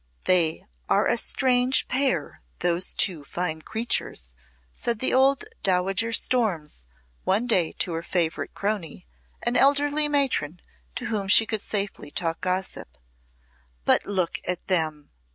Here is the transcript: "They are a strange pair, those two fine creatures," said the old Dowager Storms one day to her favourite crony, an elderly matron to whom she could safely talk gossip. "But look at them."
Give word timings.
"They 0.23 0.65
are 0.89 1.05
a 1.05 1.15
strange 1.15 1.87
pair, 1.87 2.41
those 2.61 2.91
two 2.91 3.23
fine 3.23 3.61
creatures," 3.61 4.33
said 4.73 4.97
the 4.97 5.13
old 5.13 5.45
Dowager 5.61 6.11
Storms 6.11 6.85
one 7.23 7.45
day 7.45 7.71
to 7.73 7.93
her 7.93 8.01
favourite 8.01 8.55
crony, 8.55 9.05
an 9.43 9.55
elderly 9.55 10.07
matron 10.09 10.59
to 10.95 11.05
whom 11.05 11.27
she 11.27 11.45
could 11.45 11.61
safely 11.61 12.09
talk 12.09 12.41
gossip. 12.41 12.97
"But 13.85 14.07
look 14.07 14.39
at 14.47 14.65
them." 14.65 15.11